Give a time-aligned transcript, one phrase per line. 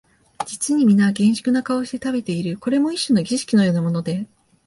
[0.47, 4.25] 実にみな厳粛な顔をして食べている、これも一種の儀式のようなもので、